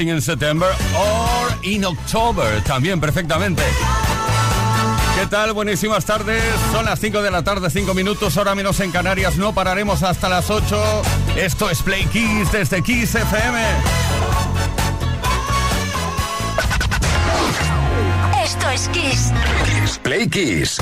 Dancing 0.00 0.14
in 0.14 0.22
September 0.22 0.68
or 0.96 1.52
in 1.62 1.84
October, 1.84 2.62
también 2.64 3.00
perfectamente. 3.00 3.62
¿Qué 5.18 5.26
tal? 5.26 5.52
Buenísimas 5.52 6.06
tardes. 6.06 6.42
Son 6.72 6.86
las 6.86 6.98
5 7.00 7.20
de 7.20 7.30
la 7.30 7.42
tarde, 7.42 7.68
5 7.68 7.92
minutos, 7.92 8.34
hora 8.38 8.54
menos 8.54 8.80
en 8.80 8.92
Canarias. 8.92 9.36
No 9.36 9.52
pararemos 9.52 10.02
hasta 10.02 10.30
las 10.30 10.48
8. 10.48 11.02
Esto 11.36 11.68
es 11.68 11.82
Play 11.82 12.06
Kiss 12.06 12.50
desde 12.50 12.82
Kiss 12.82 13.14
FM. 13.14 13.62
Esto 18.42 18.70
es 18.70 18.88
Kiss. 18.88 19.32
Play 20.02 20.28
Kiss. 20.28 20.78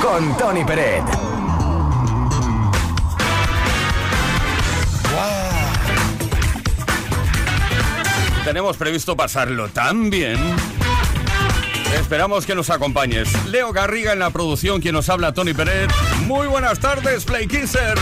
Con 0.00 0.34
Tony 0.38 0.64
Peret. 0.64 1.35
Tenemos 8.46 8.76
previsto 8.76 9.16
pasarlo 9.16 9.68
tan 9.70 10.08
bien. 10.08 10.38
Esperamos 11.98 12.46
que 12.46 12.54
nos 12.54 12.70
acompañes. 12.70 13.28
Leo 13.46 13.72
Garriga 13.72 14.12
en 14.12 14.20
la 14.20 14.30
producción, 14.30 14.80
quien 14.80 14.94
nos 14.94 15.08
habla 15.08 15.34
Tony 15.34 15.52
Pérez. 15.52 15.88
Muy 16.28 16.46
buenas 16.46 16.78
tardes, 16.78 17.24
Play 17.24 17.48
Kisser. 17.48 17.98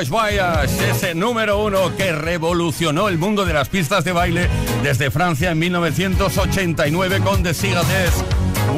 Ese 0.01 1.15
número 1.15 1.63
uno 1.63 1.95
que 1.95 2.11
revolucionó 2.11 3.07
el 3.07 3.17
mundo 3.17 3.45
de 3.45 3.53
las 3.53 3.69
pistas 3.69 4.03
de 4.03 4.11
baile 4.11 4.49
desde 4.83 5.09
Francia 5.09 5.51
en 5.51 5.59
1989 5.59 7.21
con 7.21 7.41
The 7.41 7.53
Sigades. 7.53 8.11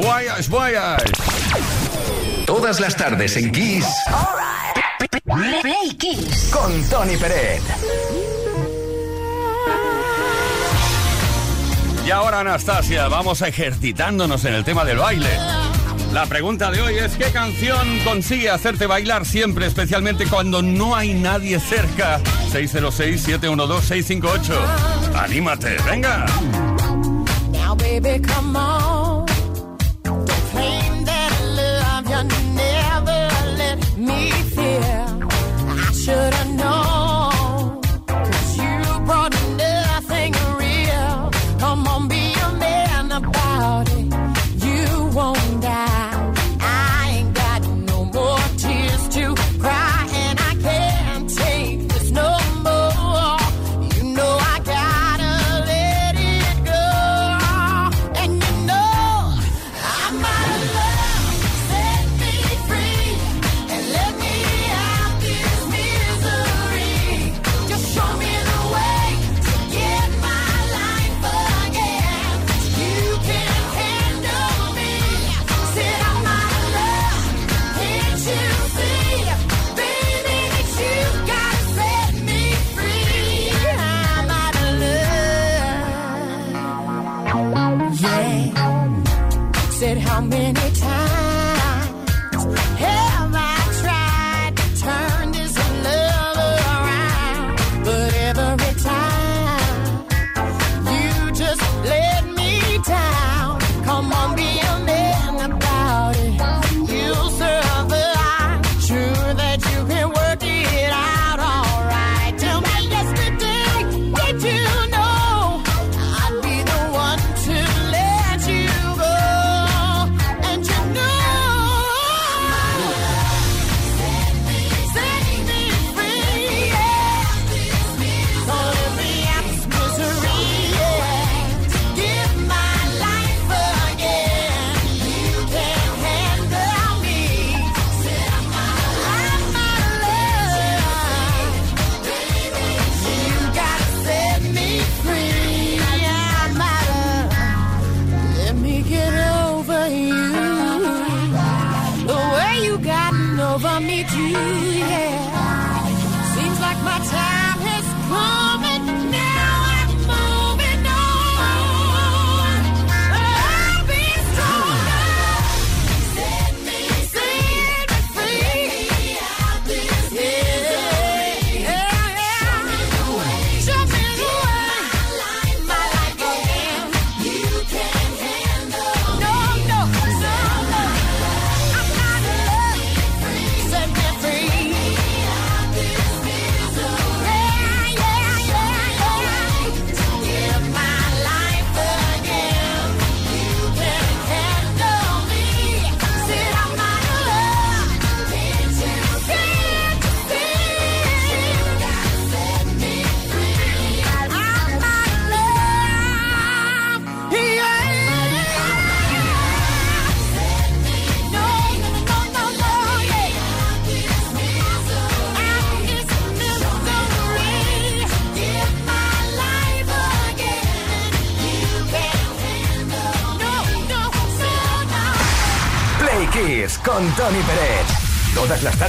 Voyage, 0.00 0.48
Voyage. 0.48 1.12
Todas 2.46 2.78
las 2.78 2.96
tardes 2.96 3.36
en 3.36 3.50
Kiss. 3.50 3.86
Play 5.24 5.96
Kiss. 5.98 6.50
Con 6.52 6.84
Tony 6.88 7.16
Peret. 7.16 7.62
Y 12.06 12.10
ahora, 12.12 12.40
Anastasia, 12.40 13.08
vamos 13.08 13.42
ejercitándonos 13.42 14.44
en 14.44 14.54
el 14.54 14.64
tema 14.64 14.84
del 14.84 14.98
baile. 14.98 15.67
La 16.12 16.26
pregunta 16.26 16.70
de 16.70 16.80
hoy 16.80 16.94
es 16.96 17.16
¿qué 17.16 17.32
canción 17.32 17.98
consigue 18.04 18.50
hacerte 18.50 18.86
bailar 18.86 19.26
siempre, 19.26 19.66
especialmente 19.66 20.26
cuando 20.26 20.62
no 20.62 20.94
hay 20.96 21.14
nadie 21.14 21.58
cerca? 21.60 22.20
606-712-658. 22.52 24.54
¡Anímate! 25.14 25.76
¡Venga! 25.84 26.26
Now, 27.52 27.76
baby, 27.76 28.20
come 28.20 28.56
on. 28.56 29.28
known. 36.58 36.97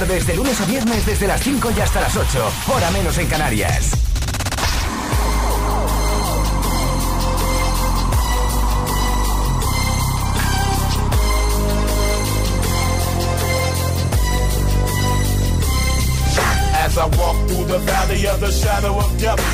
Tardes, 0.00 0.26
de 0.26 0.34
lunes 0.34 0.58
a 0.60 0.64
viernes, 0.64 1.04
desde 1.04 1.26
las 1.26 1.42
5 1.42 1.72
y 1.76 1.80
hasta 1.80 2.00
las 2.00 2.16
8, 2.16 2.52
hora 2.72 2.90
menos 2.90 3.18
en 3.18 3.26
Canarias. 3.26 3.90
As 16.82 16.96
I 16.96 17.04
walk 17.18 17.36
through 17.48 17.66
the 17.66 17.78
valley 17.78 18.26
of 18.26 18.40
the 18.40 18.50
shadow 18.50 18.96
of 18.96 19.09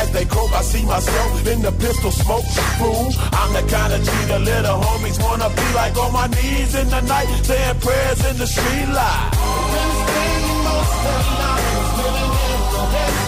As 0.00 0.10
they 0.12 0.24
croak, 0.24 0.52
I 0.52 0.62
see 0.62 0.84
myself 0.84 1.46
in 1.46 1.60
the 1.62 1.72
pistol 1.72 2.10
smoke. 2.10 2.44
I'm 3.40 3.52
the 3.52 3.64
kind 3.68 3.92
of 3.92 4.00
G 4.06 4.10
the 4.32 4.38
little 4.38 4.78
homies 4.84 5.18
wanna 5.22 5.50
be 5.50 5.66
like 5.74 5.96
on 5.98 6.12
my 6.12 6.26
knees 6.28 6.74
in 6.74 6.88
the 6.88 7.00
night, 7.00 7.28
saying 7.44 7.80
prayers 7.80 8.20
in 8.30 8.38
the 8.38 8.46
street 8.46 8.88
light. 8.98 9.30
Living 12.04 12.32
in 12.54 12.60
the 12.72 13.27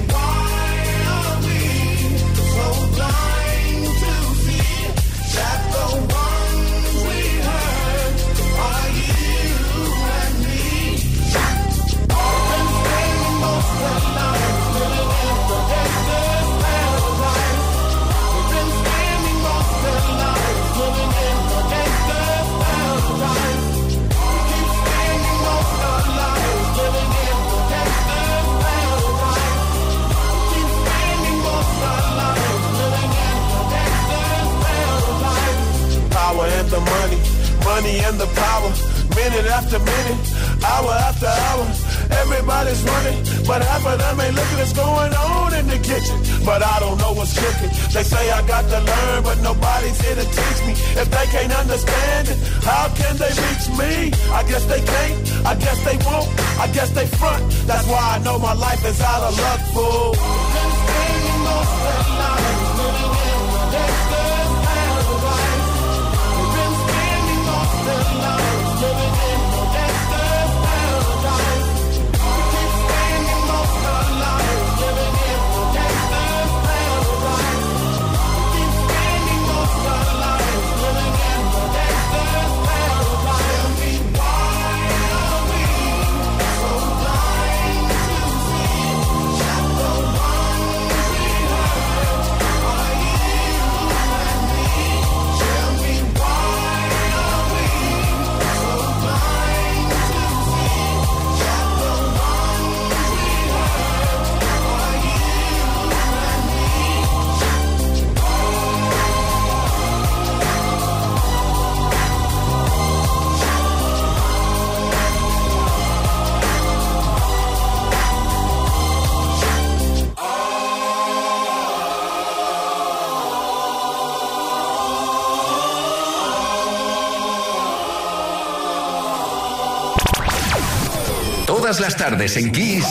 tardes 132.11 132.35
en 132.35 132.51
Kiss 132.51 132.85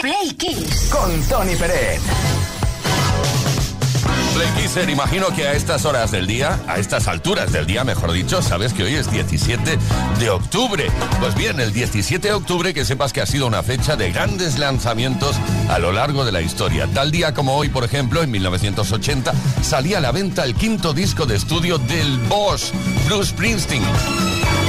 Play 0.00 0.34
Kiss. 0.38 0.88
con 0.88 1.20
Tony 1.22 1.56
Pérez. 1.56 2.00
Play 4.34 4.48
Kisser, 4.56 4.88
imagino 4.88 5.34
que 5.34 5.48
a 5.48 5.54
estas 5.54 5.84
horas 5.84 6.12
del 6.12 6.28
día, 6.28 6.60
a 6.68 6.78
estas 6.78 7.08
alturas 7.08 7.50
del 7.50 7.66
día, 7.66 7.82
mejor 7.82 8.12
dicho, 8.12 8.40
sabes 8.40 8.72
que 8.72 8.84
hoy 8.84 8.94
es 8.94 9.10
17 9.10 9.78
de 10.20 10.30
octubre. 10.30 10.86
Pues 11.18 11.34
bien, 11.34 11.58
el 11.58 11.72
17 11.72 12.28
de 12.28 12.34
octubre 12.34 12.72
que 12.72 12.84
sepas 12.84 13.12
que 13.12 13.20
ha 13.20 13.26
sido 13.26 13.48
una 13.48 13.64
fecha 13.64 13.96
de 13.96 14.12
grandes 14.12 14.58
lanzamientos 14.58 15.36
a 15.68 15.80
lo 15.80 15.90
largo 15.90 16.24
de 16.24 16.30
la 16.30 16.42
historia. 16.42 16.86
Tal 16.94 17.10
día 17.10 17.34
como 17.34 17.56
hoy, 17.56 17.68
por 17.68 17.82
ejemplo, 17.82 18.22
en 18.22 18.30
1980, 18.30 19.32
salía 19.62 19.98
a 19.98 20.00
la 20.00 20.12
venta 20.12 20.44
el 20.44 20.54
quinto 20.54 20.92
disco 20.92 21.26
de 21.26 21.34
estudio 21.34 21.78
del 21.78 22.16
Boss, 22.28 22.72
Bruce 23.06 23.30
Springsteen. 23.30 23.82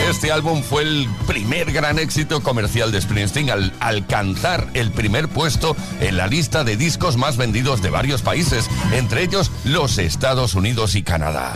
Este 0.09 0.31
álbum 0.31 0.63
fue 0.63 0.83
el 0.83 1.07
primer 1.27 1.71
gran 1.71 1.99
éxito 1.99 2.41
comercial 2.41 2.91
de 2.91 3.01
Springsteen 3.01 3.49
al 3.49 3.73
alcanzar 3.79 4.67
el 4.73 4.91
primer 4.91 5.27
puesto 5.29 5.75
en 5.99 6.17
la 6.17 6.27
lista 6.27 6.63
de 6.63 6.75
discos 6.75 7.17
más 7.17 7.37
vendidos 7.37 7.81
de 7.81 7.89
varios 7.89 8.21
países, 8.21 8.69
entre 8.91 9.23
ellos 9.23 9.51
los 9.63 9.97
Estados 9.97 10.55
Unidos 10.55 10.95
y 10.95 11.03
Canadá. 11.03 11.53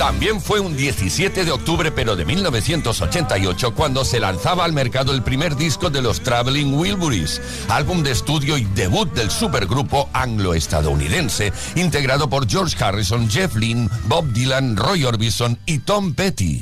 También 0.00 0.40
fue 0.40 0.60
un 0.60 0.78
17 0.78 1.44
de 1.44 1.52
octubre, 1.52 1.92
pero 1.92 2.16
de 2.16 2.24
1988, 2.24 3.74
cuando 3.74 4.02
se 4.02 4.18
lanzaba 4.18 4.64
al 4.64 4.72
mercado 4.72 5.12
el 5.12 5.22
primer 5.22 5.56
disco 5.56 5.90
de 5.90 6.00
los 6.00 6.22
Traveling 6.22 6.72
Wilburys, 6.72 7.38
álbum 7.68 8.02
de 8.02 8.12
estudio 8.12 8.56
y 8.56 8.64
debut 8.64 9.12
del 9.12 9.30
supergrupo 9.30 10.08
anglo-estadounidense, 10.14 11.52
integrado 11.74 12.30
por 12.30 12.48
George 12.48 12.82
Harrison, 12.82 13.28
Jeff 13.28 13.54
Lynne, 13.56 13.90
Bob 14.06 14.32
Dylan, 14.32 14.74
Roy 14.74 15.04
Orbison 15.04 15.58
y 15.66 15.80
Tom 15.80 16.14
Petty. 16.14 16.60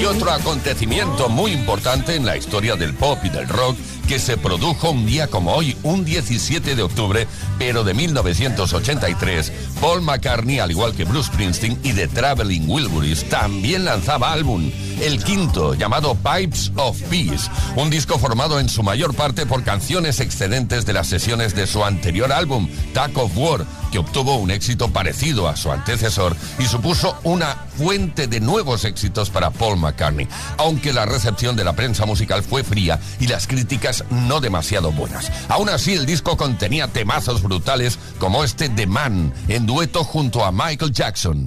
Y 0.00 0.04
otro 0.06 0.30
acontecimiento 0.30 1.28
muy 1.28 1.52
importante 1.52 2.16
en 2.16 2.24
la 2.24 2.38
historia 2.38 2.76
del 2.76 2.94
pop 2.94 3.18
y 3.24 3.28
del 3.28 3.46
rock 3.46 3.76
que 4.08 4.18
se 4.18 4.36
produjo 4.36 4.90
un 4.90 5.06
día 5.06 5.28
como 5.28 5.52
hoy, 5.54 5.76
un 5.82 6.04
17 6.04 6.74
de 6.74 6.82
octubre, 6.82 7.26
pero 7.58 7.84
de 7.84 7.94
1983, 7.94 9.52
Paul 9.80 10.02
McCartney, 10.02 10.58
al 10.58 10.70
igual 10.70 10.94
que 10.94 11.04
Bruce 11.04 11.32
Springsteen 11.32 11.78
y 11.82 11.92
The 11.92 12.08
Traveling 12.08 12.68
Wilburys, 12.68 13.28
también 13.28 13.84
lanzaba 13.84 14.32
álbum, 14.32 14.70
el 15.02 15.22
quinto, 15.22 15.74
llamado 15.74 16.14
Pipes 16.14 16.72
of 16.76 17.00
Peace, 17.02 17.50
un 17.76 17.90
disco 17.90 18.18
formado 18.18 18.60
en 18.60 18.68
su 18.68 18.82
mayor 18.84 19.14
parte 19.14 19.46
por 19.46 19.64
canciones 19.64 20.20
excedentes 20.20 20.86
de 20.86 20.92
las 20.92 21.08
sesiones 21.08 21.56
de 21.56 21.66
su 21.66 21.84
anterior 21.84 22.32
álbum, 22.32 22.68
Tag 22.94 23.16
of 23.18 23.36
War, 23.36 23.66
que 23.90 23.98
obtuvo 23.98 24.36
un 24.36 24.52
éxito 24.52 24.92
parecido 24.92 25.48
a 25.48 25.56
su 25.56 25.72
antecesor 25.72 26.36
y 26.58 26.66
supuso 26.66 27.16
una 27.24 27.56
fuente 27.76 28.28
de 28.28 28.40
nuevos 28.40 28.84
éxitos 28.84 29.28
para 29.28 29.50
Paul 29.50 29.78
McCartney, 29.78 30.28
aunque 30.56 30.92
la 30.92 31.04
recepción 31.04 31.56
de 31.56 31.64
la 31.64 31.74
prensa 31.74 32.06
musical 32.06 32.44
fue 32.44 32.62
fría 32.62 33.00
y 33.18 33.26
las 33.26 33.48
críticas 33.48 34.04
no 34.10 34.40
demasiado 34.40 34.92
buenas. 34.92 35.32
Aún 35.48 35.68
así, 35.68 35.94
el 35.94 36.06
disco 36.06 36.36
contenía 36.36 36.86
temazos 36.86 37.42
brutales 37.42 37.98
como 38.18 38.44
este 38.44 38.68
The 38.68 38.86
Man, 38.86 39.34
en 39.48 39.66
dueto 39.66 40.04
junto 40.04 40.44
a 40.44 40.52
Michael 40.52 40.92
Jackson. 40.92 41.46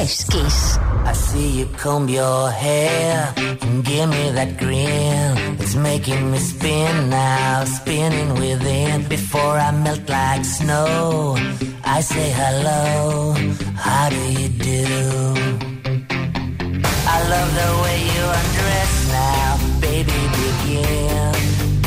es 0.00 0.24
Kiss. 0.24 0.78
I 1.04 1.12
see 1.12 1.48
you 1.58 1.66
comb 1.76 2.08
your 2.08 2.50
hair 2.50 3.32
and 3.36 3.84
give 3.84 4.08
me 4.08 4.30
that 4.30 4.58
grin. 4.58 5.30
It's 5.60 5.74
making 5.74 6.30
me 6.30 6.38
spin 6.38 7.10
now, 7.10 7.64
spinning 7.64 8.34
within. 8.34 9.06
Before 9.08 9.56
I 9.68 9.70
melt 9.70 10.08
like 10.08 10.44
snow, 10.44 11.36
I 11.84 12.00
say 12.00 12.28
hello. 12.40 13.34
How 13.76 14.08
do 14.10 14.22
you 14.40 14.48
do? 14.48 14.84
I 17.14 17.18
love 17.32 17.50
the 17.60 17.70
way 17.84 17.98
you 18.14 18.24
undress 18.40 18.92
now, 19.22 19.48
baby. 19.80 20.18
Begin. 20.40 21.32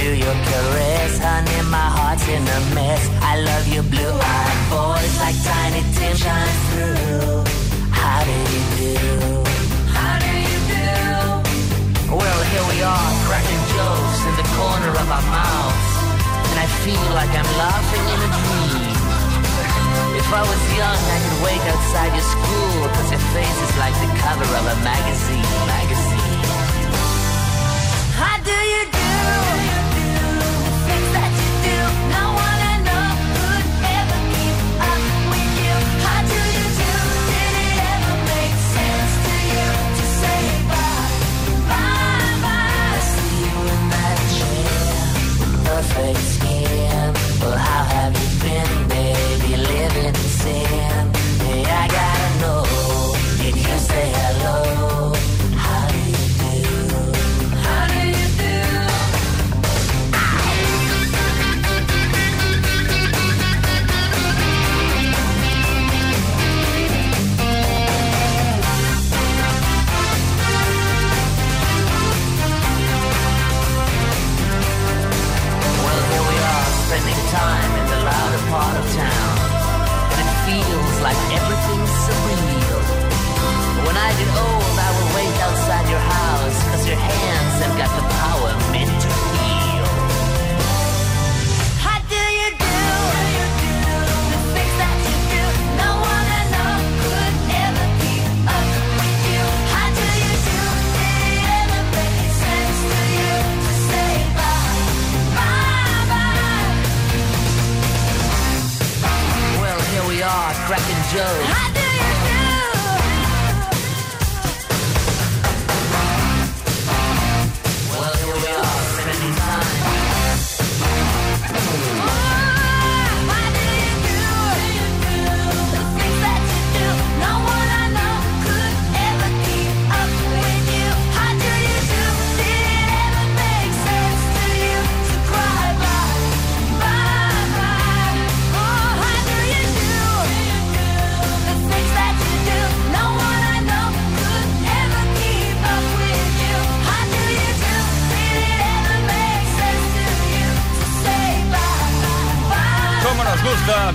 Do 0.02 0.10
your 0.26 0.38
caress, 0.48 1.14
honey. 1.20 1.62
My 1.78 1.90
heart's 1.98 2.28
in 2.28 2.44
a 2.58 2.60
mess. 2.76 3.04
I 3.22 3.34
love 3.50 3.66
your 3.76 3.84
blue-eyed 3.84 4.60
voice 4.72 5.16
like 5.24 5.38
Tiny 5.50 5.82
Tim 5.96 6.16
shines 6.16 6.60
through. 6.70 7.67
How 8.00 8.24
do 8.24 8.36
you 8.54 8.62
do? 8.80 8.96
How 9.92 10.16
do 10.22 10.32
you 10.32 10.60
do? 10.72 10.90
Well, 12.14 12.40
here 12.52 12.66
we 12.72 12.78
are, 12.82 13.10
cracking 13.28 13.64
jokes 13.76 14.22
in 14.30 14.34
the 14.42 14.48
corner 14.58 14.92
of 15.02 15.08
our 15.18 15.26
mouths, 15.34 15.92
and 16.50 16.58
I 16.66 16.68
feel 16.86 17.08
like 17.18 17.32
I'm 17.34 17.52
laughing 17.58 18.06
in 18.14 18.20
a 18.28 18.32
dream. 18.42 18.98
If 20.22 20.28
I 20.34 20.42
was 20.42 20.62
young, 20.76 21.02
I 21.16 21.18
could 21.24 21.38
wait 21.46 21.62
outside 21.72 22.12
your 22.18 22.28
school, 22.36 22.80
cause 22.96 23.10
your 23.12 23.26
face 23.36 23.60
is 23.68 23.74
like 23.78 23.96
the 24.04 24.10
cover 24.24 24.50
of 24.60 24.66
a 24.66 24.78
magazine, 24.84 25.50
magazine. 25.66 26.42
How 28.20 28.36
do 28.44 28.58
you 28.74 28.84
do? 28.92 29.87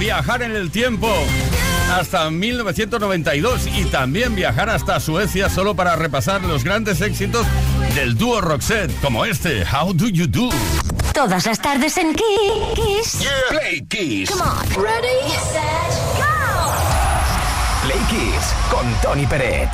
Viajar 0.03 0.43
en 0.43 0.57
el 0.57 0.73
tiempo? 0.73 1.09
Hasta 1.93 2.29
1992 2.29 3.69
y 3.69 3.85
también 3.85 4.35
viajar 4.35 4.69
hasta 4.69 4.99
Suecia 4.99 5.49
solo 5.49 5.77
para 5.77 5.95
repasar 5.95 6.43
los 6.43 6.65
grandes 6.65 7.01
éxitos 7.01 7.47
del 7.95 8.17
dúo 8.17 8.41
Roxette, 8.41 8.93
como 9.01 9.25
este, 9.25 9.65
How 9.65 9.95
Do 9.95 10.09
You 10.09 10.27
Do? 10.27 10.49
Todas 11.15 11.47
las 11.47 11.63
tardes 11.63 11.97
en 11.99 12.15
Kiss. 12.15 13.29
Play 13.49 13.87
Kiss. 13.89 14.31
Come 14.31 14.43
on. 14.43 14.83
Ready, 14.83 15.31
set, 15.53 15.93
go. 16.17 16.73
Play 17.85 18.01
Kiss 18.11 18.55
con 18.73 18.93
Tony 19.03 19.27
Peret. 19.27 19.71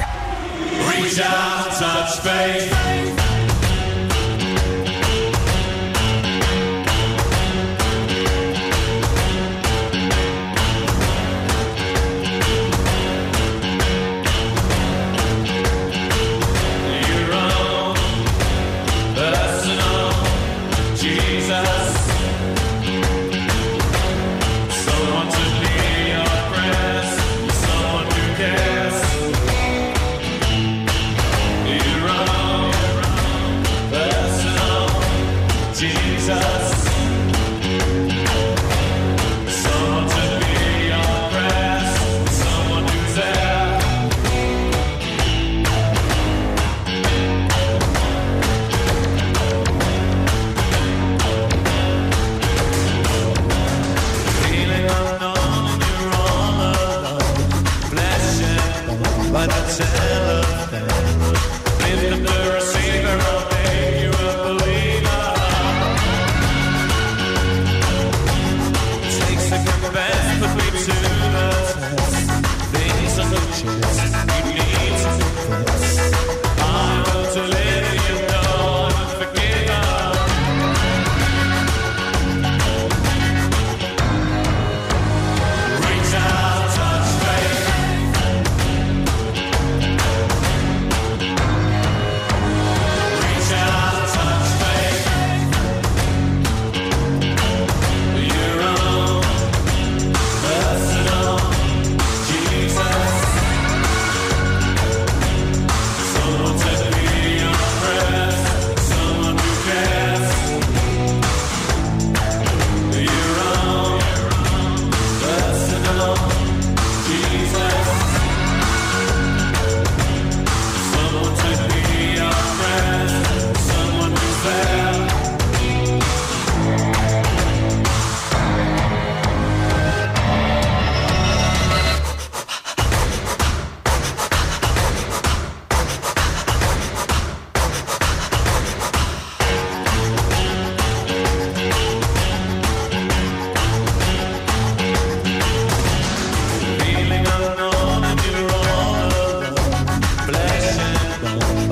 Reach 0.91 1.21
out, 1.21 1.71
touch 1.79 2.21
faith. 2.21 3.28
myself 59.79 60.18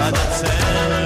Hadi 0.07 0.19
sen 0.41 1.06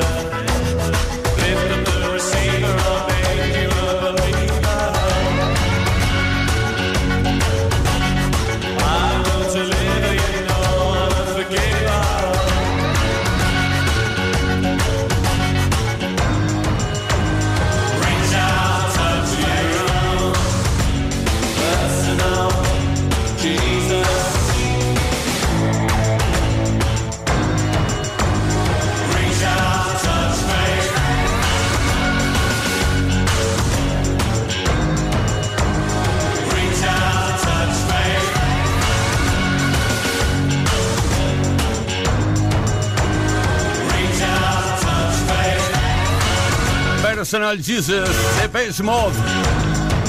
Personal 47.31 47.63
Jesus 47.63 48.11
de 48.43 48.49
Page 48.49 48.83
Mode. 48.83 49.15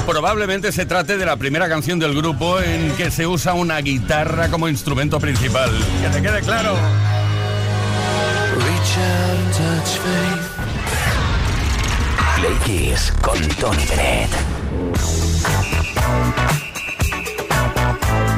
Probablemente 0.07 0.71
se 0.71 0.87
trate 0.87 1.17
de 1.17 1.25
la 1.27 1.37
primera 1.37 1.69
canción 1.69 1.99
del 1.99 2.15
grupo 2.15 2.59
en 2.59 2.89
que 2.93 3.11
se 3.11 3.27
usa 3.27 3.53
una 3.53 3.77
guitarra 3.77 4.49
como 4.49 4.67
instrumento 4.67 5.19
principal. 5.19 5.69
Que 6.01 6.09
te 6.09 6.19
quede 6.19 6.41
claro. 6.41 6.75
Play 12.37 12.55
Kiss 12.65 13.13
con 13.21 13.37
Tony 13.49 13.85
Bennett. 13.85 14.31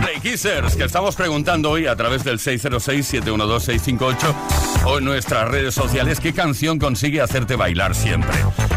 Play 0.02 0.20
Kissers, 0.20 0.76
que 0.76 0.84
estamos 0.84 1.16
preguntando 1.16 1.72
hoy 1.72 1.88
a 1.88 1.96
través 1.96 2.26
del 2.26 2.38
606-712-658 2.38 4.36
o 4.86 4.98
en 4.98 5.06
nuestras 5.06 5.48
redes 5.48 5.74
sociales 5.74 6.20
qué 6.20 6.34
canción 6.34 6.80
consigue 6.80 7.22
hacerte 7.22 7.56
bailar 7.56 7.96
siempre. 7.96 8.34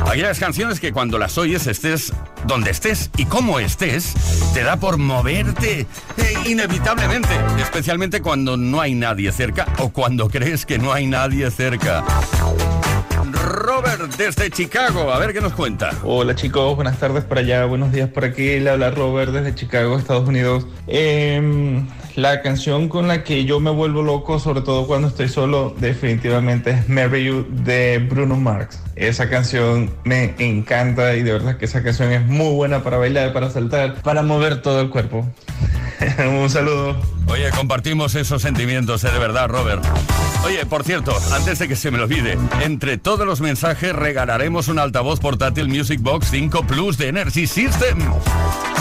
Aquellas 0.07 0.39
canciones 0.39 0.79
que 0.79 0.93
cuando 0.93 1.19
las 1.19 1.37
oyes 1.37 1.67
estés 1.67 2.13
donde 2.47 2.71
estés 2.71 3.11
y 3.17 3.25
como 3.25 3.59
estés, 3.59 4.15
te 4.55 4.63
da 4.63 4.77
por 4.77 4.99
moverte 4.99 5.81
eh, 6.17 6.35
inevitablemente, 6.47 7.29
especialmente 7.61 8.23
cuando 8.23 8.57
no 8.57 8.81
hay 8.81 8.95
nadie 8.95 9.33
cerca 9.33 9.67
o 9.79 9.91
cuando 9.91 10.29
crees 10.29 10.65
que 10.65 10.79
no 10.79 10.93
hay 10.93 11.07
nadie 11.07 11.51
cerca. 11.51 12.05
Robert 13.77 14.17
desde 14.17 14.51
Chicago, 14.51 15.13
a 15.13 15.19
ver 15.19 15.35
qué 15.35 15.43
nos 15.43 15.53
cuenta. 15.53 15.91
Hola 16.03 16.35
chicos, 16.35 16.75
buenas 16.77 16.99
tardes 16.99 17.25
por 17.25 17.37
allá, 17.37 17.67
buenos 17.67 17.93
días 17.93 18.09
por 18.09 18.25
aquí. 18.25 18.59
Le 18.59 18.71
habla 18.71 18.91
Robert 18.91 19.33
desde 19.33 19.55
Chicago, 19.55 19.99
Estados 19.99 20.27
Unidos. 20.27 20.67
Em, 20.87 21.87
la 22.15 22.41
canción 22.41 22.89
con 22.89 23.07
la 23.07 23.23
que 23.23 23.45
yo 23.45 23.61
me 23.61 23.71
vuelvo 23.71 24.01
loco, 24.01 24.39
sobre 24.39 24.63
todo 24.63 24.87
cuando 24.87 25.09
estoy 25.09 25.29
solo, 25.29 25.75
definitivamente 25.79 26.71
es 26.71 26.89
Marry 26.89 27.25
You 27.25 27.47
de 27.51 27.99
Bruno 27.99 28.37
Mars. 28.37 28.83
Esa 28.95 29.29
canción 29.29 29.91
me 30.05 30.35
encanta 30.39 31.15
y 31.15 31.23
de 31.23 31.33
verdad 31.33 31.59
que 31.59 31.67
esa 31.67 31.83
canción 31.83 32.13
es 32.13 32.25
muy 32.25 32.55
buena 32.55 32.83
para 32.83 32.97
bailar, 32.97 33.35
para 33.35 33.51
saltar, 33.51 34.01
para 34.01 34.23
mover 34.23 34.63
todo 34.63 34.81
el 34.81 34.89
cuerpo. 34.89 35.27
Un 36.43 36.51
saludo. 36.51 36.97
Oye, 37.29 37.51
compartimos 37.51 38.15
esos 38.15 38.43
sentimientos, 38.43 39.03
eh, 39.05 39.11
de 39.11 39.19
verdad, 39.19 39.49
Robert. 39.49 39.85
Oye, 40.45 40.65
por 40.67 40.85
cierto, 40.85 41.17
antes 41.33 41.59
de 41.59 41.67
que 41.67 41.75
se 41.75 41.91
me 41.91 41.99
lo 41.99 42.05
olvide, 42.05 42.39
entre 42.63 42.99
todos 42.99 43.27
los 43.27 43.41
mensajes 43.41 43.93
regalaremos 43.95 44.69
un 44.69 44.79
altavoz 44.79 45.19
portátil 45.19 45.69
Music 45.69 46.01
Box 46.01 46.29
5 46.31 46.67
Plus 46.67 46.99
de 46.99 47.09
Energy 47.09 47.47
System. 47.47 47.99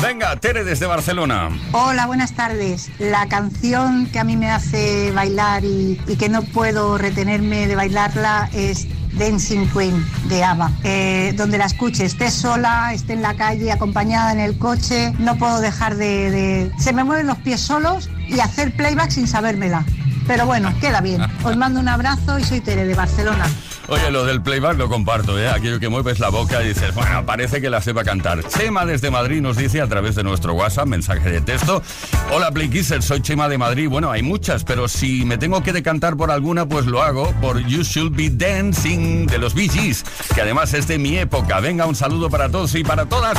Venga, 0.02 0.36
Tere 0.36 0.64
desde 0.64 0.86
Barcelona. 0.86 1.50
Hola, 1.72 2.06
buenas 2.06 2.34
tardes. 2.36 2.92
La 3.00 3.28
canción 3.28 4.06
que 4.08 4.20
a 4.20 4.24
mí 4.24 4.38
me 4.38 4.52
hace 4.52 5.12
bailar 5.12 5.64
y, 5.64 6.00
y 6.08 6.18
que 6.18 6.30
no 6.30 6.44
puedo 6.44 6.98
retenerme 6.98 7.68
de 7.68 7.76
bailarla 7.76 8.50
es 8.54 8.88
Dancing 9.18 9.68
Queen 9.70 10.06
de 10.30 10.44
ABBA. 10.44 10.72
Eh, 10.84 11.34
donde 11.38 11.58
la 11.58 11.66
escuche, 11.66 12.06
esté 12.06 12.30
sola, 12.32 12.94
esté 12.94 13.14
en 13.14 13.22
la 13.22 13.36
calle, 13.36 13.72
acompañada 13.72 14.32
en 14.32 14.40
el 14.40 14.58
coche, 14.58 15.14
no 15.20 15.36
puedo 15.38 15.62
dejar 15.62 15.96
de, 15.96 16.32
de- 16.32 16.72
Se 16.80 16.94
me 16.94 17.04
mueven 17.04 17.28
los 17.28 17.38
pies 17.40 17.62
solos 17.62 18.10
y 18.28 18.40
hacer 18.40 18.76
playback 18.76 19.12
sin 19.12 19.28
sabérmela. 19.28 19.84
Pero 20.28 20.46
bueno, 20.48 20.74
queda 20.82 21.02
bien. 21.02 21.22
Os 21.44 21.56
mando 21.56 21.80
un 21.80 21.88
abrazo 21.88 22.40
y 22.40 22.44
soy 22.44 22.60
Tere 22.60 22.86
de 22.86 22.96
Barcelona. 22.96 23.46
Oye, 23.88 24.10
lo 24.10 24.26
del 24.26 24.42
playback 24.42 24.78
lo 24.78 24.90
comparto, 24.90 25.38
¿eh? 25.40 25.48
Aquello 25.48 25.80
que 25.80 25.90
mueves 25.90 26.20
la 26.20 26.30
boca 26.30 26.64
y 26.64 26.70
dices, 26.70 26.94
bueno, 26.96 27.24
parece 27.24 27.62
que 27.62 27.70
la 27.70 27.82
sepa 27.82 28.04
cantar. 28.04 28.44
Chema 28.48 28.84
desde 28.86 29.12
Madrid 29.12 29.42
nos 29.42 29.58
dice 29.58 29.80
a 29.80 29.88
través 29.88 30.16
de 30.16 30.24
nuestro 30.24 30.54
WhatsApp, 30.54 30.88
mensaje 30.88 31.30
de 31.30 31.42
texto. 31.42 31.84
Hola, 32.32 32.52
Playkisser, 32.52 33.04
soy 33.04 33.22
Chema 33.22 33.48
de 33.48 33.60
Madrid. 33.60 33.88
Bueno, 33.88 34.10
hay 34.10 34.24
muchas, 34.24 34.64
pero 34.64 34.88
si 34.88 35.24
me 35.24 35.38
tengo 35.38 35.62
que 35.62 35.72
decantar 35.72 36.18
por 36.18 36.32
alguna, 36.32 36.66
pues 36.68 36.88
lo 36.88 37.04
hago 37.04 37.32
por 37.42 37.60
You 37.60 37.84
Should 37.84 38.16
Be 38.16 38.32
Dancing 38.32 39.28
de 39.28 39.38
los 39.38 39.54
Bee 39.54 39.70
Gees, 39.70 40.04
que 40.34 40.42
además 40.42 40.74
es 40.74 40.88
de 40.88 40.98
mi 40.98 41.18
época. 41.18 41.60
Venga, 41.60 41.86
un 41.86 41.96
saludo 41.96 42.30
para 42.32 42.50
todos 42.50 42.74
y 42.74 42.84
para 42.84 43.06
todas. 43.06 43.38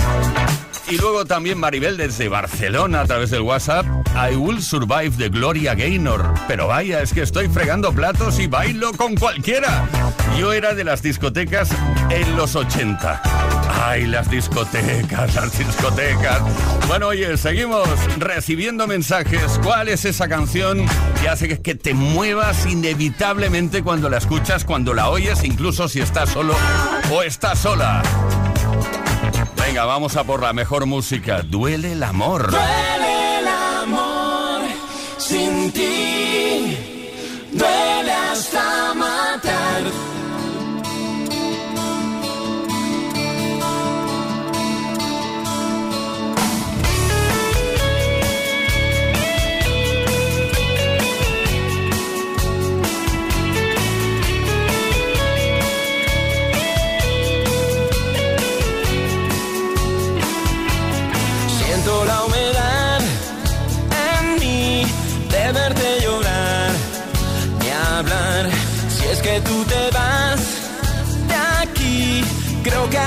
Y 0.89 0.99
luego 0.99 1.25
también 1.25 1.59
Maribel 1.59 1.97
desde 1.97 2.29
Barcelona 2.29 3.01
a 3.01 3.07
través 3.07 3.31
del 3.31 3.41
WhatsApp. 3.41 3.85
I 4.15 4.37
Will 4.37 4.63
Survive 4.63 5.11
de 5.17 5.29
Gloria 5.29 5.75
Gaynor. 5.75 6.33
Pero 6.47 6.69
vaya, 6.69 7.03
es 7.03 7.13
que 7.13 7.23
estoy 7.23 7.49
fregando 7.49 7.93
platos 7.93 8.39
y 8.39 8.47
bailo 8.47 8.93
con 8.93 9.17
cualquiera. 9.17 9.89
Yo 10.39 10.53
era 10.53 10.75
de 10.75 10.85
las 10.85 11.03
discotecas 11.03 11.71
en 12.11 12.37
los 12.37 12.57
80. 12.57 13.23
Ay, 13.85 14.07
las 14.07 14.31
discotecas, 14.31 15.35
las 15.35 15.59
discotecas. 15.59 16.41
Bueno, 16.89 17.09
oye, 17.09 17.37
seguimos 17.37 17.89
recibiendo 18.19 18.87
mensajes. 18.87 19.59
¿Cuál 19.63 19.89
es 19.89 20.05
esa 20.05 20.29
canción 20.29 20.87
que 21.21 21.29
hace 21.29 21.61
que- 21.61 21.75
te 21.75 21.95
muevas 21.95 22.67
inevitablemente 22.67 23.83
cuando 23.83 24.09
la 24.09 24.19
escuchas, 24.19 24.65
cuando 24.65 24.93
la 24.95 25.09
oyes, 25.09 25.43
incluso 25.45 25.89
si 25.89 26.01
estás 26.01 26.31
solo 26.31 26.55
o 27.13 27.23
estás 27.23 27.59
sola? 27.59 28.03
Venga, 29.57 29.85
vamos 29.85 30.17
a 30.17 30.25
por 30.25 30.43
la 30.43 30.53
mejor 30.53 30.87
música. 30.87 31.43
Duele 31.43 31.93
el 31.93 32.03
amor. 32.03 32.51
Duele 32.51 33.39
el 33.41 33.49
amor 33.49 34.63
sin 35.19 35.73
ti, 35.73 36.77
duele 37.53 38.13
hasta 38.13 38.95
matar. 38.95 39.83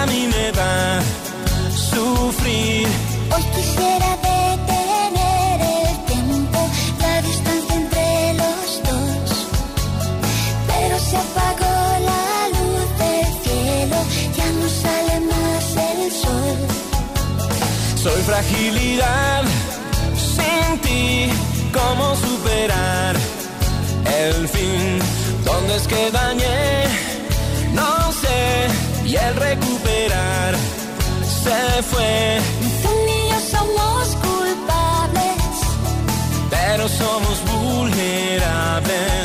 A 0.02 0.06
mí 0.08 0.22
me 0.36 0.52
va 0.60 0.98
a 0.98 1.02
sufrir. 1.92 2.88
Hoy 3.34 3.44
quisiera 3.56 4.10
detener 4.30 5.58
el 5.86 5.96
tiempo, 6.12 6.60
la 7.06 7.22
distancia 7.22 7.76
entre 7.84 8.34
los 8.42 8.66
dos. 8.88 9.30
Pero 10.70 10.96
se 11.10 11.16
apagó 11.26 11.76
la 12.12 12.28
luz 12.56 12.88
del 13.04 13.30
cielo, 13.44 13.98
ya 14.38 14.48
no 14.60 14.68
sale 14.84 15.16
más 15.32 15.66
el 15.90 16.02
sol. 16.24 16.58
Soy 18.04 18.22
fragilidad 18.30 19.44
sin 20.36 20.80
ti, 20.86 21.30
¿cómo 21.74 22.16
superar 22.16 23.16
el 24.24 24.48
fin? 24.48 25.00
¿Dónde 25.44 25.76
es 25.76 25.88
que 25.88 26.12
dañé? 26.12 26.86
No 27.74 28.12
sé, 28.24 28.68
y 29.10 29.16
el 29.16 29.36
recuperar 29.36 30.56
se 31.44 31.82
fue, 31.84 32.40
Tú 32.84 32.90
y 33.08 33.30
yo 33.32 33.40
somos 33.58 34.16
culpables, 34.18 35.44
pero 36.52 36.88
somos 36.88 37.42
vulnerables. 37.52 39.19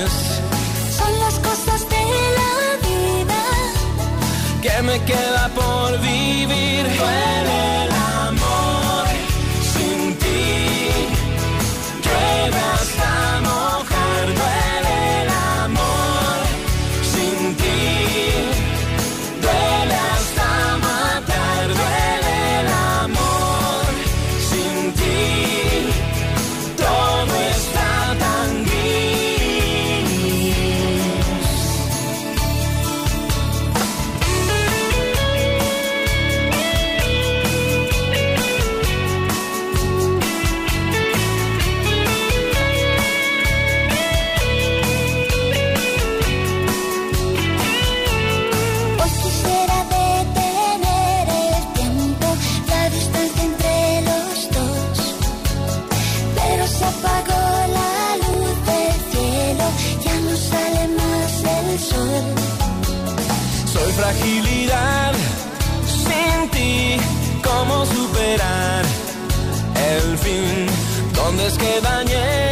que 71.58 71.80
dañé, 71.80 72.50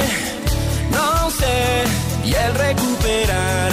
no 0.90 1.30
sé, 1.30 1.84
y 2.24 2.34
el 2.34 2.54
recuperar 2.54 3.70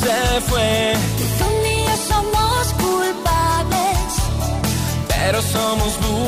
se 0.00 0.40
fue. 0.48 0.94
Tú 1.38 1.46
y 1.74 1.84
yo 1.86 1.96
somos 2.08 2.66
culpables, 2.84 4.08
pero 5.08 5.42
somos 5.42 5.92
buenos 6.00 6.21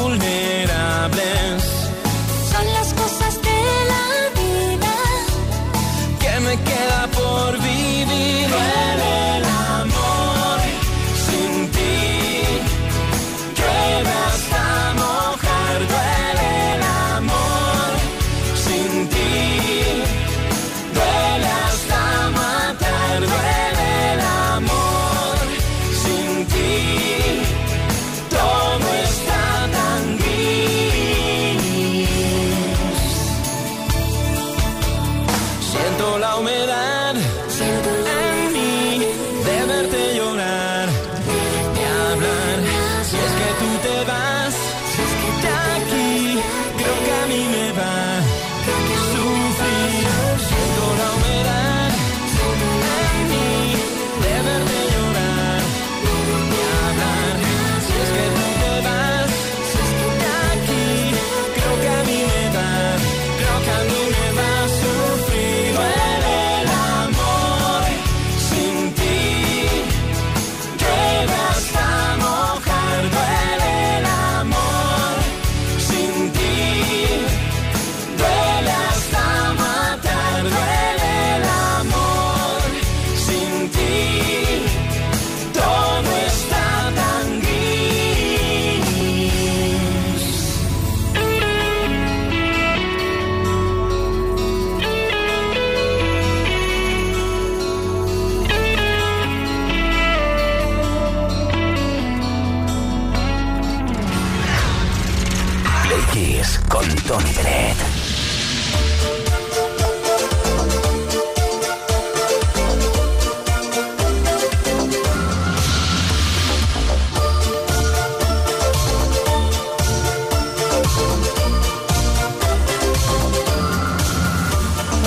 Con 106.69 106.87
Tony 107.09 107.33
Velez. 107.33 107.77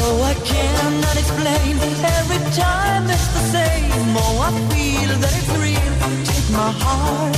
Oh, 0.01 0.23
I 0.23 0.33
cannot 0.43 1.15
explain. 1.15 1.79
Every 2.03 2.39
time 2.51 3.09
it's 3.09 3.27
the 3.27 3.43
same. 3.53 4.17
Oh, 4.17 4.41
I 4.41 4.51
feel 4.75 5.17
that 5.21 5.33
it's 5.39 5.49
real. 5.55 5.93
Take 6.25 6.49
my 6.51 6.69
heart. 6.83 7.37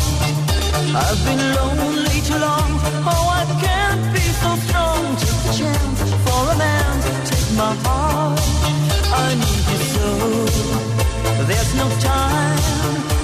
I've 0.95 1.23
been 1.23 1.53
lonely 1.53 2.21
too 2.21 2.39
long. 2.39 2.88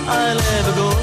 I'll 0.07 0.39
ever 0.39 0.75
go 0.75 0.94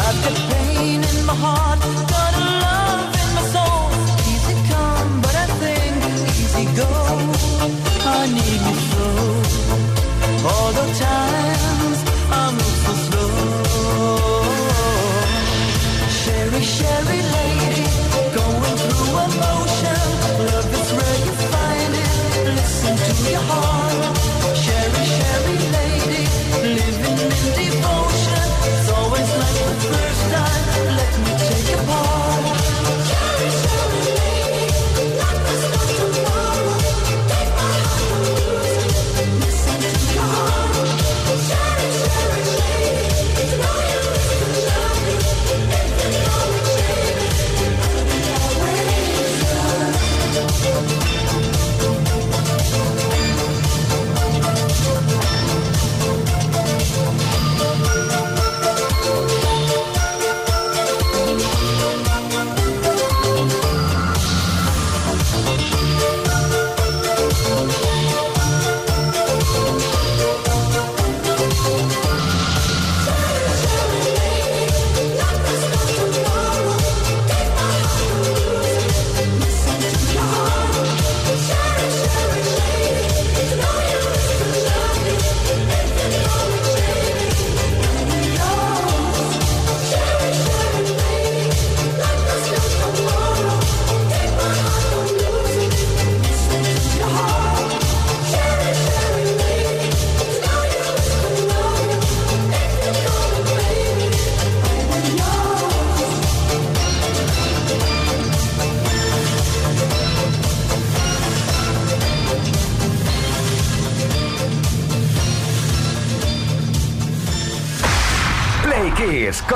I've 0.00 0.22
got 0.22 0.36
pain 0.52 1.02
in 1.02 1.26
my 1.26 1.34
heart. 1.34 1.97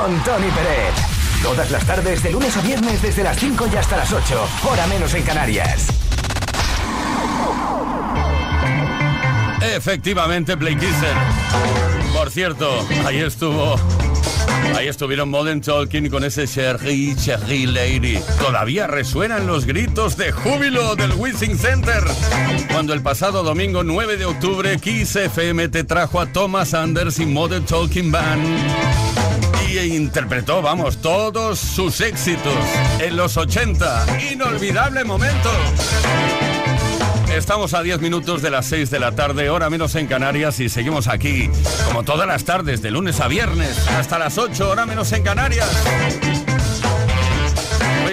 Con 0.03 0.25
Tony 0.25 0.49
Pérez. 0.49 0.95
Todas 1.45 1.71
las 1.71 1.87
tardes, 1.87 2.23
de 2.25 2.33
lunes 2.33 2.57
a 2.57 2.61
viernes, 2.61 3.01
desde 3.01 3.23
las 3.23 3.39
5 3.39 3.69
y 3.73 3.77
hasta 3.77 3.97
las 3.97 4.13
8, 4.13 4.49
hora 4.69 4.87
menos 4.89 5.15
en 5.15 5.23
Canarias. 5.23 5.87
Efectivamente, 9.61 10.57
Play 10.57 10.75
Kisser. 10.75 11.15
Por 12.13 12.31
cierto, 12.33 12.85
ahí 13.07 13.21
estuvo. 13.21 13.77
Ahí 14.77 14.89
estuvieron 14.89 15.31
Modern 15.31 15.61
Talking 15.61 16.09
con 16.09 16.25
ese 16.25 16.49
Cherry 16.49 17.15
Cherry 17.15 17.67
Lady. 17.67 18.19
Todavía 18.41 18.89
resuenan 18.89 19.47
los 19.47 19.67
gritos 19.67 20.17
de 20.17 20.33
júbilo 20.33 20.97
del 20.97 21.13
Wishing 21.13 21.57
Center. 21.57 22.03
Cuando 22.73 22.93
el 22.93 23.03
pasado 23.03 23.45
domingo 23.45 23.85
9 23.85 24.17
de 24.17 24.25
octubre 24.25 24.77
Kiss 24.79 25.15
FM 25.15 25.69
te 25.69 25.85
trajo 25.85 26.19
a 26.19 26.27
Thomas 26.27 26.75
Anders 26.75 27.21
y 27.21 27.27
Modern 27.27 27.65
Talking 27.65 28.11
Band. 28.11 29.12
Y 29.73 29.97
interpretó, 29.97 30.61
vamos, 30.61 30.99
todos 30.99 31.59
sus 31.59 32.03
éxitos 32.03 32.53
en 32.99 33.17
los 33.17 33.39
80. 33.39 34.05
Inolvidable 34.31 35.03
momento. 35.03 35.51
Estamos 37.35 37.73
a 37.73 37.83
10 37.83 38.03
minutos 38.03 38.43
de 38.43 38.51
las 38.51 38.67
6 38.67 38.91
de 38.91 39.01
la 39.01 39.13
tarde, 39.13 39.49
hora 39.49 39.71
menos 39.71 39.95
en 39.95 40.09
Canarias, 40.09 40.61
y 40.61 40.69
seguimos 40.69 41.09
aquí, 41.09 41.49
como 41.87 42.03
todas 42.03 42.27
las 42.27 42.45
tardes, 42.45 42.83
de 42.83 42.91
lunes 42.91 43.19
a 43.21 43.29
viernes, 43.29 43.89
hasta 43.89 44.19
las 44.19 44.37
8, 44.37 44.69
hora 44.69 44.85
menos 44.85 45.11
en 45.13 45.23
Canarias. 45.23 45.71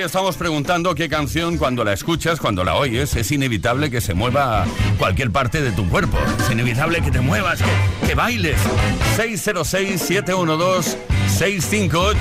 Estamos 0.05 0.37
preguntando 0.37 0.95
qué 0.95 1.09
canción, 1.09 1.57
cuando 1.57 1.83
la 1.83 1.91
escuchas, 1.91 2.39
cuando 2.39 2.63
la 2.63 2.75
oyes, 2.75 3.17
es 3.17 3.29
inevitable 3.31 3.91
que 3.91 3.99
se 3.99 4.13
mueva 4.13 4.65
cualquier 4.97 5.29
parte 5.29 5.61
de 5.61 5.73
tu 5.73 5.89
cuerpo. 5.89 6.17
Es 6.39 6.49
inevitable 6.49 7.01
que 7.01 7.11
te 7.11 7.19
muevas, 7.19 7.61
que, 7.61 7.69
que 8.07 8.15
bailes. 8.15 8.55
606-712-658. 9.17 12.15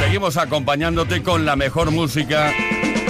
Seguimos 0.00 0.38
acompañándote 0.38 1.22
con 1.22 1.44
la 1.44 1.56
mejor 1.56 1.90
música 1.90 2.50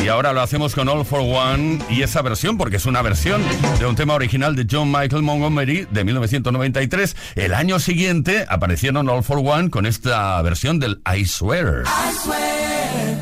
y 0.03 0.09
ahora 0.09 0.33
lo 0.33 0.41
hacemos 0.41 0.75
con 0.75 0.89
All 0.89 1.05
for 1.05 1.21
One 1.21 1.79
y 1.89 2.03
esa 2.03 2.23
versión, 2.23 2.57
porque 2.57 2.77
es 2.77 2.87
una 2.87 3.03
versión 3.03 3.43
de 3.79 3.87
un 3.87 3.97
tema 3.97 4.15
original 4.15 4.57
de 4.57 4.67
John 4.71 4.91
Michael 4.91 5.23
Montgomery 5.23 5.87
de 5.91 6.05
1993. 6.05 7.17
El 7.35 7.55
año 7.55 7.79
siguiente 7.79 8.47
aparecieron 8.49 9.09
All 9.09 9.23
for 9.23 9.39
One 9.39 9.71
con 9.71 9.87
esta 9.87 10.41
versión 10.43 10.79
del 10.79 11.01
I 11.07 11.25
Swear. 11.27 11.85
I 11.87 12.13
swear 12.23 13.19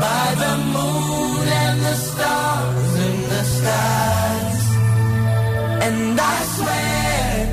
by 0.00 0.34
the 0.36 0.56
moon 0.72 1.48
and 1.48 1.80
the 1.80 1.94
stars 1.94 2.96
in 2.98 3.28
the 3.28 3.44
skies. 3.44 4.66
And 5.82 6.20
I 6.20 6.44
swear 6.56 7.48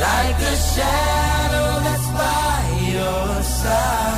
like 0.00 0.40
a 0.42 0.56
shadow 0.74 1.80
that's 1.84 2.08
by 2.12 2.92
your 2.92 3.42
side. 3.42 4.09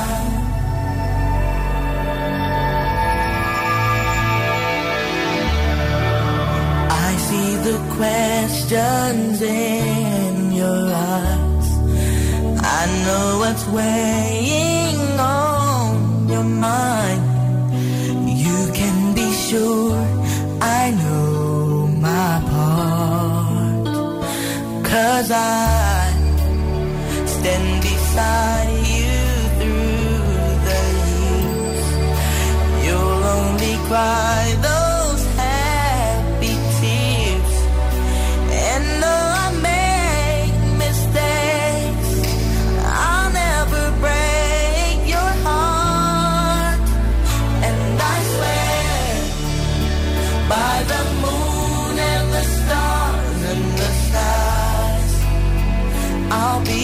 The 7.63 7.79
questions 7.95 9.41
in 9.41 10.51
your 10.51 10.83
eyes. 10.93 11.69
I 12.59 12.81
know 13.05 13.37
what's 13.41 13.65
weighing 13.67 14.99
on 15.17 16.27
your 16.27 16.43
mind. 16.43 17.23
You 18.45 18.59
can 18.73 19.15
be 19.15 19.31
sure 19.47 19.95
I 20.61 20.91
know 20.91 21.87
my 22.07 22.33
part. 22.51 23.85
Cause 24.91 25.31
I 25.31 26.11
stand 27.35 27.81
beside 27.81 28.87
you 28.99 29.19
through 29.57 30.43
the 30.67 30.81
years. 31.07 31.85
You'll 32.85 33.23
only 33.37 33.75
cry 33.87 34.43
I'll 56.35 56.65
be 56.65 56.82